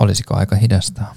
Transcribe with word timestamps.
Olisiko 0.00 0.34
aika 0.36 0.56
hidastaa? 0.56 1.14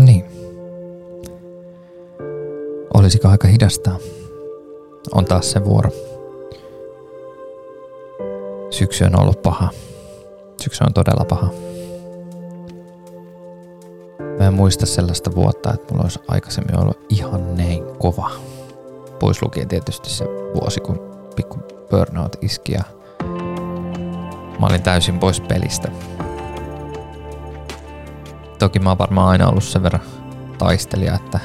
Niin. 0.00 0.24
Olisiko 2.94 3.28
aika 3.28 3.48
hidastaa? 3.48 3.96
On 5.12 5.24
taas 5.24 5.50
se 5.50 5.64
vuoro. 5.64 5.90
Syksy 8.70 9.04
on 9.04 9.20
ollut 9.20 9.42
paha. 9.42 9.70
Syksy 10.62 10.84
on 10.84 10.94
todella 10.94 11.24
paha. 11.24 11.65
En 14.46 14.54
muista 14.54 14.86
sellaista 14.86 15.34
vuotta, 15.34 15.74
että 15.74 15.92
mulla 15.94 16.04
olisi 16.04 16.20
aikaisemmin 16.28 16.80
ollut 16.80 17.06
ihan 17.08 17.56
näin 17.56 17.84
kova. 17.98 18.30
Pois 19.18 19.42
lukien 19.42 19.68
tietysti 19.68 20.10
se 20.10 20.24
vuosi, 20.24 20.80
kun 20.80 21.00
pikku 21.36 21.58
burnout 21.90 22.36
iski 22.42 22.72
ja 22.72 22.82
mä 24.60 24.66
olin 24.66 24.82
täysin 24.82 25.18
pois 25.18 25.40
pelistä. 25.40 25.88
Toki 28.58 28.78
mä 28.78 28.90
oon 28.90 28.98
varmaan 28.98 29.28
aina 29.28 29.48
ollut 29.48 29.64
sen 29.64 29.82
verran 29.82 30.02
taistelija, 30.58 31.14
että 31.14 31.40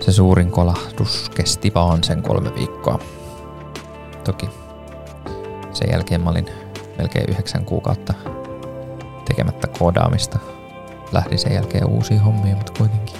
se 0.00 0.12
suurin 0.12 0.50
kolahdus 0.50 1.30
kesti 1.34 1.74
vaan 1.74 2.04
sen 2.04 2.22
kolme 2.22 2.54
viikkoa. 2.54 2.98
Toki 4.24 4.48
sen 5.72 5.90
jälkeen 5.92 6.20
mä 6.20 6.30
olin 6.30 6.46
melkein 6.98 7.30
yhdeksän 7.30 7.64
kuukautta 7.64 8.14
tekemättä 9.28 9.66
koodaamista. 9.66 10.51
Lähdin 11.12 11.38
sen 11.38 11.54
jälkeen 11.54 11.86
uusiin 11.86 12.20
hommiin, 12.20 12.56
mutta 12.56 12.72
kuitenkin 12.78 13.16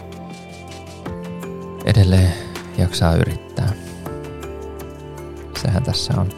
edelleen 1.85 2.32
jaksaa 2.79 3.15
yrittää. 3.15 3.73
Sehän 5.62 5.82
tässä 5.82 6.15
on. 6.21 6.29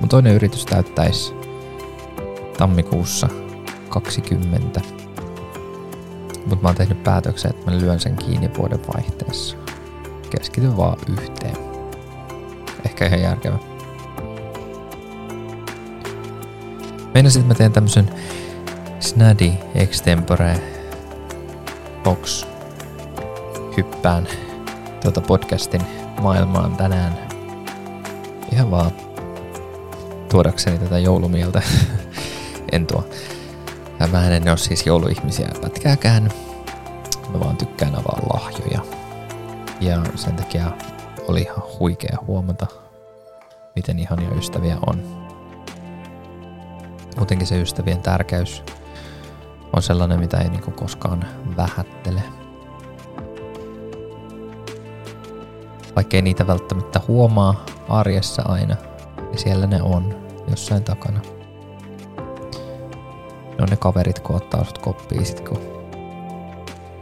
Mun 0.00 0.08
toinen 0.08 0.34
yritys 0.34 0.66
täyttäisi 0.66 1.34
tammikuussa 2.58 3.28
20. 3.88 4.80
Mutta 6.46 6.62
mä 6.62 6.68
oon 6.68 6.76
tehnyt 6.76 7.04
päätöksen, 7.04 7.50
että 7.50 7.70
mä 7.70 7.78
lyön 7.78 8.00
sen 8.00 8.16
kiinni 8.16 8.50
vuoden 8.58 8.80
vaihteessa. 8.94 9.56
Keskityn 10.30 10.76
vaan 10.76 10.98
yhteen. 11.12 11.56
Ehkä 12.84 13.06
ihan 13.06 13.20
järkevä. 13.20 13.58
Meinasin, 17.14 17.42
että 17.42 17.54
mä 17.54 17.58
teen 17.58 17.72
tämmösen 17.72 18.10
Snadi 19.04 19.52
Extempore 19.74 20.60
Box 22.04 22.46
hyppään 23.76 24.28
tuota 25.02 25.20
podcastin 25.20 25.80
maailmaan 26.22 26.76
tänään. 26.76 27.18
Ihan 28.52 28.70
vaan 28.70 28.90
tuodakseni 30.30 30.78
tätä 30.78 30.98
joulumieltä. 30.98 31.62
en 32.72 32.86
tuo. 32.86 33.04
Mä 34.12 34.28
en 34.28 34.48
ole 34.48 34.56
siis 34.56 34.86
jouluihmisiä 34.86 35.48
pätkääkään. 35.60 36.30
Mä 37.32 37.40
vaan 37.40 37.56
tykkään 37.56 37.94
avaa 37.94 38.18
lahjoja. 38.34 38.80
Ja 39.80 40.02
sen 40.14 40.36
takia 40.36 40.72
oli 41.28 41.40
ihan 41.40 41.62
huikea 41.78 42.18
huomata, 42.26 42.66
miten 43.76 43.98
ihania 43.98 44.30
ystäviä 44.30 44.76
on. 44.86 45.26
Muutenkin 47.16 47.46
se 47.46 47.60
ystävien 47.60 48.02
tärkeys 48.02 48.62
on 49.76 49.82
sellainen, 49.82 50.20
mitä 50.20 50.38
ei 50.38 50.48
niinku 50.48 50.70
koskaan 50.70 51.24
vähättele. 51.56 52.22
Vaikkei 55.96 56.22
niitä 56.22 56.46
välttämättä 56.46 57.00
huomaa 57.08 57.64
arjessa 57.88 58.42
aina, 58.42 58.76
niin 59.16 59.38
siellä 59.38 59.66
ne 59.66 59.82
on 59.82 60.14
jossain 60.48 60.84
takana. 60.84 61.20
Ne 63.48 63.62
on 63.62 63.68
ne 63.70 63.76
kaverit, 63.76 64.18
kun 64.18 64.36
ottaa 64.36 64.64
sut 64.64 64.78
koppiin 64.78 65.26
sit, 65.26 65.48
kun 65.48 65.58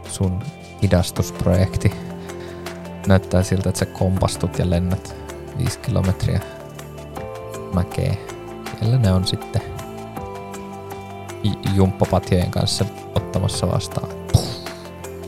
sun 0.07 0.39
hidastusprojekti 0.81 1.93
näyttää 3.07 3.43
siltä, 3.43 3.69
että 3.69 3.79
sä 3.79 3.85
kompastut 3.85 4.59
ja 4.59 4.69
lennät 4.69 5.15
viisi 5.57 5.79
kilometriä 5.79 6.39
mäkeä. 7.73 8.15
Siellä 8.79 8.97
ne 8.97 9.11
on 9.11 9.27
sitten 9.27 9.72
jumppapatjojen 11.75 12.51
kanssa 12.51 12.85
ottamassa 13.15 13.71
vastaan. 13.71 14.09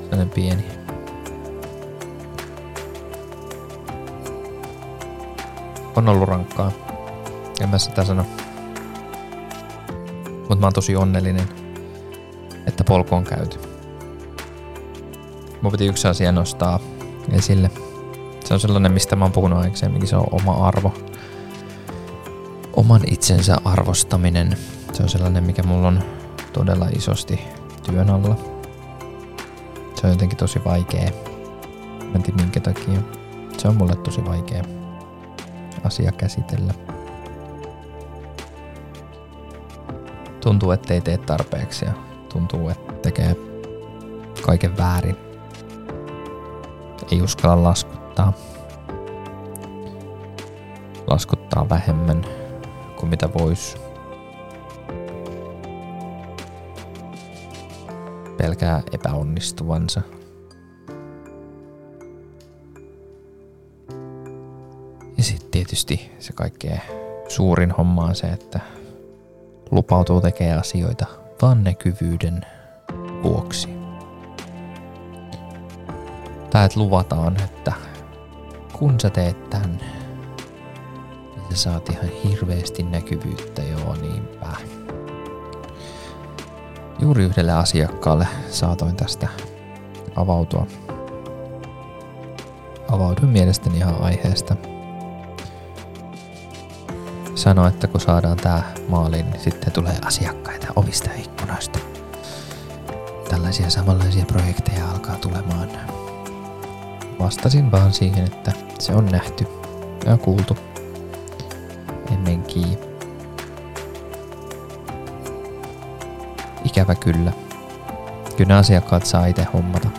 Sellainen 0.02 0.30
pieni. 0.30 0.66
On 5.96 6.10
ollut 6.10 6.30
rankkaa. 6.30 6.72
En 7.62 7.70
mä 7.70 7.78
sitä 7.78 8.04
sano. 8.04 8.26
Mutta 10.40 10.56
mä 10.56 10.66
oon 10.66 10.74
tosi 10.74 10.96
onnellinen, 10.96 11.50
että 12.68 12.84
polku 12.84 13.16
on 13.16 13.24
käyty. 13.24 13.60
Mun 15.62 15.72
piti 15.72 15.86
yksi 15.86 16.08
asia 16.08 16.32
nostaa 16.32 16.80
esille. 17.32 17.72
Se 18.46 18.54
on 18.54 18.60
sellainen, 18.60 18.92
mistä 18.92 19.16
mä 19.16 19.26
oon 19.26 19.32
puhunut 19.32 19.60
aikaisemminkin, 19.60 20.10
se 20.10 20.16
on 20.16 20.28
oma 20.32 20.68
arvo. 20.68 20.94
Oman 22.74 23.02
itsensä 23.08 23.58
arvostaminen. 23.66 24.58
Se 24.96 25.04
on 25.04 25.10
sellainen, 25.10 25.44
mikä 25.44 25.64
mulla 25.64 25.88
on 25.88 26.04
todella 26.54 26.88
isosti 26.96 27.40
työn 27.84 28.10
alla. 28.10 28.36
Se 29.96 30.08
on 30.08 30.12
jotenkin 30.14 30.38
tosi 30.38 30.62
vaikea. 30.66 31.10
Mä 32.04 32.12
en 32.16 32.24
tiedä 32.24 32.42
minkä 32.42 32.60
takia. 32.60 33.00
Se 33.58 33.68
on 33.68 33.76
mulle 33.76 33.96
tosi 33.96 34.26
vaikea 34.26 34.64
asia 35.84 36.12
käsitellä. 36.12 36.74
Tuntuu, 40.42 40.72
ettei 40.72 41.02
tee 41.02 41.18
tarpeeksi 41.18 41.86
ja 41.86 41.92
tuntuu, 42.34 42.70
että 42.70 42.94
tekee 42.94 43.36
kaiken 44.42 44.78
väärin. 44.78 45.18
Ei 47.12 47.22
uskalla 47.22 47.64
laskuttaa. 47.64 48.34
Laskuttaa 51.08 51.70
vähemmän 51.70 52.26
kuin 53.00 53.10
mitä 53.10 53.30
vois. 53.34 53.95
Pelkää 58.38 58.82
epäonnistuvansa. 58.92 60.02
Ja 65.18 65.24
sitten 65.24 65.50
tietysti 65.52 66.12
se 66.20 66.34
kaikkein 66.34 66.82
suurin 67.28 67.72
homma 67.72 68.06
on 68.06 68.16
se, 68.16 68.28
että 68.28 68.60
lupautuu 69.72 70.22
tekemään 70.22 70.60
asioita 70.60 71.06
vaan 71.42 71.64
näkyvyyden 71.64 72.46
vuoksi. 73.24 73.70
Tai 76.50 76.66
että 76.66 76.80
luvataan, 76.80 77.42
että 77.44 77.74
kun 78.74 79.00
sä 79.00 79.10
teet 79.10 79.50
tän, 79.50 79.80
niin 81.36 81.46
sä 81.50 81.58
saat 81.58 81.90
ihan 81.90 82.10
hirveästi 82.24 82.84
näkyvyyttä, 82.84 83.62
joo 83.64 83.96
niinpä. 83.96 84.48
Juuri 87.06 87.24
yhdelle 87.24 87.52
asiakkaalle 87.52 88.28
saatoin 88.50 88.96
tästä 88.96 89.28
avautua. 90.16 90.68
Avauduin 92.92 93.30
mielestäni 93.30 93.78
ihan 93.78 94.02
aiheesta 94.02 94.56
sanoi, 97.36 97.68
että 97.68 97.88
kun 97.88 98.02
saadaan 98.02 98.38
tää 98.38 98.74
maaliin, 98.88 99.30
niin 99.30 99.42
sitten 99.42 99.74
tulee 99.74 99.98
asiakkaita 100.06 100.68
ovista 100.76 101.10
ja 101.10 101.20
ikkunoista. 101.20 101.80
Tällaisia 103.30 103.70
samanlaisia 103.70 104.26
projekteja 104.26 104.92
alkaa 104.92 105.16
tulemaan. 105.16 105.70
Vastasin 107.20 107.72
vaan 107.72 107.94
siihen, 107.94 108.26
että 108.26 108.52
se 108.80 108.94
on 108.94 109.06
nähty 109.06 109.48
ja 110.06 110.18
kuultu 110.18 110.58
ennenkin. 112.12 112.85
Ikävä 116.66 116.96
kyllä. 116.96 117.32
Kyllä 118.38 118.48
nämä 118.48 118.60
asiakkaat 118.60 119.06
saa 119.06 119.26
itse 119.26 119.44
hommata. 119.54 119.90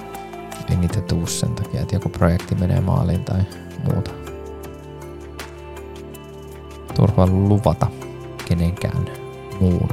Ei 0.70 0.76
niitä 0.76 1.00
tuu 1.00 1.26
sen 1.26 1.54
takia, 1.54 1.80
että 1.80 1.96
joku 1.96 2.08
projekti 2.08 2.54
menee 2.54 2.80
maaliin 2.80 3.24
tai 3.24 3.40
muuta 3.84 4.10
turva 6.96 7.26
luvata 7.26 7.86
kenenkään 8.48 9.04
muun 9.60 9.90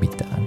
mitään. 0.00 0.46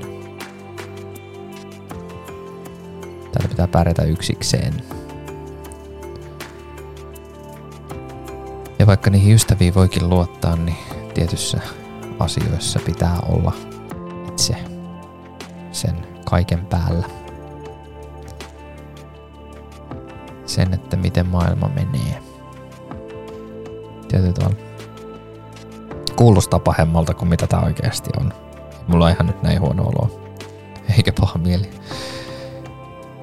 Täällä 3.31 3.49
pitää 3.49 3.67
pärjätä 3.67 4.03
yksikseen. 4.03 4.73
Ja 8.79 8.87
vaikka 8.87 9.09
niihin 9.09 9.35
ystäviin 9.35 9.75
voikin 9.75 10.09
luottaa, 10.09 10.55
niin 10.55 10.77
tietyssä 11.13 11.59
asioissa 12.19 12.79
pitää 12.85 13.19
olla 13.29 13.53
sen 15.77 16.07
kaiken 16.25 16.65
päällä. 16.65 17.07
Sen, 20.45 20.73
että 20.73 20.97
miten 20.97 21.27
maailma 21.27 21.69
menee. 21.75 22.21
Tietyllä 24.07 24.33
tavalla. 24.33 24.57
Kuulostaa 26.15 26.59
pahemmalta 26.59 27.13
kuin 27.13 27.29
mitä 27.29 27.47
tämä 27.47 27.63
oikeasti 27.63 28.09
on. 28.19 28.33
Mulla 28.87 29.05
on 29.05 29.11
ihan 29.11 29.27
nyt 29.27 29.43
näin 29.43 29.61
huono 29.61 29.83
olo. 29.83 30.19
Eikä 30.97 31.11
paha 31.19 31.39
mieli. 31.39 31.69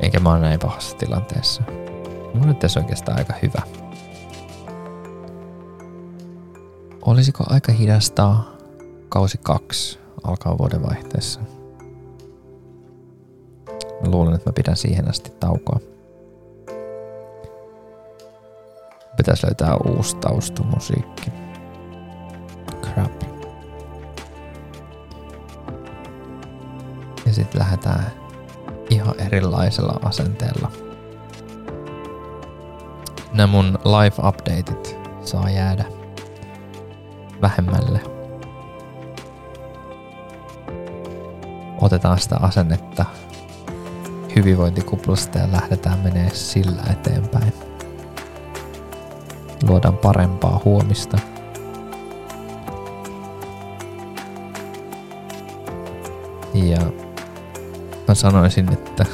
Eikä 0.00 0.20
mä 0.20 0.30
ole 0.30 0.40
näin 0.40 0.60
pahassa 0.60 0.96
tilanteessa. 0.96 1.62
Mulla 2.34 2.46
nyt 2.46 2.58
tässä 2.58 2.80
oikeastaan 2.80 3.18
aika 3.18 3.34
hyvä. 3.42 3.62
Olisiko 7.02 7.44
aika 7.46 7.72
hidastaa 7.72 8.56
kausi 9.08 9.38
kaksi 9.42 9.98
alkaa 10.24 10.58
vuodenvaihteessa? 10.58 11.40
Mä 14.04 14.10
luulen, 14.10 14.34
että 14.34 14.50
mä 14.50 14.52
pidän 14.52 14.76
siihen 14.76 15.08
asti 15.10 15.32
taukoa. 15.40 15.80
Pitäisi 19.16 19.46
löytää 19.46 19.76
uusi 19.76 20.16
taustamusiikki. 20.16 21.30
Crap. 22.82 23.22
Ja 27.26 27.32
sitten 27.32 27.60
lähdetään 27.60 28.12
ihan 28.90 29.20
erilaisella 29.20 30.00
asenteella. 30.02 30.70
Nämä 33.32 33.46
mun 33.46 33.78
live 33.84 34.28
updateit 34.28 34.96
saa 35.22 35.50
jäädä 35.50 35.84
vähemmälle. 37.42 38.00
Otetaan 41.80 42.18
sitä 42.18 42.36
asennetta 42.36 43.04
hyvinvointikuplasta 44.36 45.38
ja 45.38 45.52
lähdetään 45.52 45.98
menee 45.98 46.30
sillä 46.34 46.82
eteenpäin. 46.92 47.52
Luodaan 49.68 49.96
parempaa 49.96 50.60
huomista. 50.64 51.18
Ja 56.54 56.78
mä 58.08 58.14
sanoisin, 58.14 58.72
että 58.72 59.06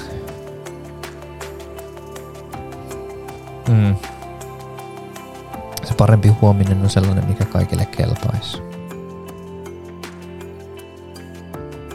mm, 3.68 3.96
se 5.84 5.94
parempi 5.94 6.28
huominen 6.28 6.82
on 6.82 6.90
sellainen, 6.90 7.24
mikä 7.24 7.44
kaikille 7.44 7.86
kelpaisi. 7.86 8.62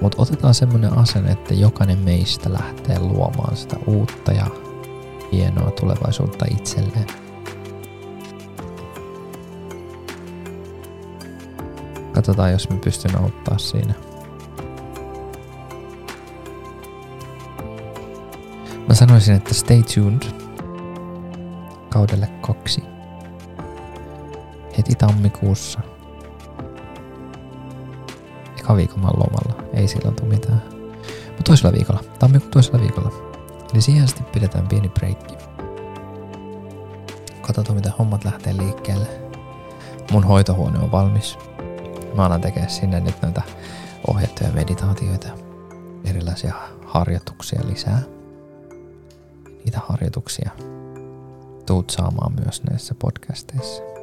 Mutta 0.06 0.22
otetaan 0.22 0.54
semmoinen 0.54 0.98
asenne, 0.98 1.32
että 1.32 1.54
jokainen 1.54 2.00
meistä 2.00 2.54
lähtee 2.54 3.00
luomaan 3.00 3.58
sitä 3.58 3.76
uutta 3.88 4.32
ja 4.32 4.48
hienoa 5.32 5.72
tulevaisuutta 5.72 6.46
itselleen. 6.52 7.08
Katsotaan, 12.14 12.52
jos 12.52 12.70
mä 12.70 12.78
pystyn 12.84 13.22
auttaa 13.22 13.58
siinä. 13.58 13.94
Mä 18.88 18.94
sanoisin, 18.94 19.36
että 19.36 19.54
stay 19.54 19.84
tuned 19.96 20.24
kaudelle 21.90 22.28
kaksi. 22.28 22.84
Heti 24.78 24.96
tammikuussa. 24.96 25.95
Eka 28.66 28.76
viikon 28.76 29.00
mä 29.00 29.08
lomalla. 29.08 29.70
Ei 29.74 29.88
silloin 29.88 30.16
tule 30.16 30.30
mitään. 30.30 30.64
Mutta 31.28 31.44
toisella 31.44 31.74
viikolla. 31.74 32.04
Tammikuun 32.20 32.52
toisella 32.52 32.82
viikolla. 32.82 33.12
Eli 33.74 33.82
siihen 33.82 34.04
asti 34.04 34.24
pidetään 34.24 34.68
pieni 34.68 34.90
breikki. 34.90 35.36
Katsotaan, 37.42 37.76
mitä 37.76 37.92
hommat 38.00 38.26
lähtee 38.26 38.58
liikkeelle. 38.58 39.08
Mun 40.12 40.24
hoitohuone 40.24 40.80
on 40.80 40.92
valmis. 40.92 41.38
Mä 42.16 42.26
alan 42.26 42.42
tekemään 42.42 42.72
sinne 42.72 43.00
nyt 43.00 43.22
näitä 43.22 43.42
ohjattuja 44.08 44.52
meditaatioita, 44.52 45.28
erilaisia 46.06 46.54
harjoituksia 46.86 47.62
lisää. 47.68 48.02
Niitä 49.66 49.80
harjoituksia 49.88 50.52
tuut 51.66 51.90
saamaan 51.90 52.34
myös 52.44 52.64
näissä 52.70 52.96
podcasteissa. 53.00 53.95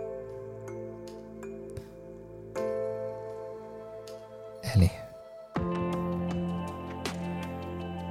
Eli 4.76 4.90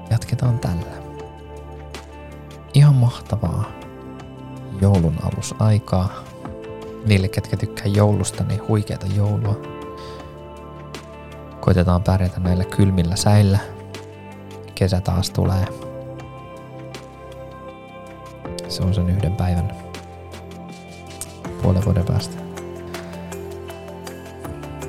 jatketaan 0.09 0.59
tällä. 0.59 1.01
Ihan 2.73 2.95
mahtavaa 2.95 3.71
joulun 4.81 5.15
alusaikaa. 5.23 6.09
Niille, 7.05 7.27
ketkä 7.27 7.57
tykkää 7.57 7.85
joulusta, 7.85 8.43
niin 8.43 8.67
huikeata 8.67 9.05
joulua. 9.15 9.61
Koitetaan 11.59 12.03
pärjätä 12.03 12.39
näillä 12.39 12.65
kylmillä 12.65 13.15
säillä. 13.15 13.59
Kesä 14.75 15.01
taas 15.01 15.29
tulee. 15.29 15.65
Se 18.67 18.83
on 18.83 18.93
sen 18.93 19.09
yhden 19.09 19.35
päivän 19.35 19.71
puolen 21.61 21.85
vuoden 21.85 22.05
päästä. 22.05 22.37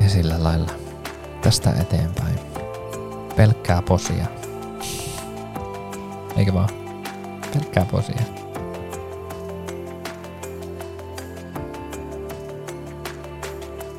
Ja 0.01 0.09
sillä 0.09 0.45
lailla 0.45 0.81
tästä 1.52 1.81
eteenpäin. 1.81 2.38
Pelkkää 3.37 3.82
posia. 3.82 4.26
Eikö 6.37 6.54
vaan? 6.54 6.69
Pelkkää 7.54 7.84
posia. 7.84 8.22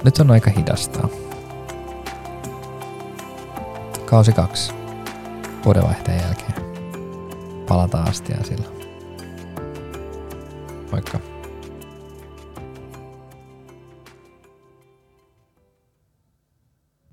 Nyt 0.03 0.19
on 0.19 0.31
aika 0.31 0.51
hidastaa. 0.57 1.09
Kausi 4.05 4.31
kaksi. 4.31 4.73
Vuodenvaihteen 5.65 6.21
jälkeen. 6.21 6.53
Palataan 7.67 8.09
astia 8.09 8.37
silloin. 8.43 8.75
Moikka. 10.91 11.32